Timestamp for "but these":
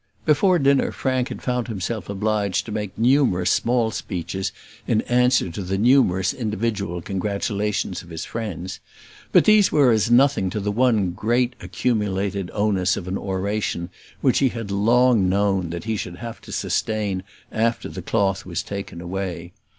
9.31-9.71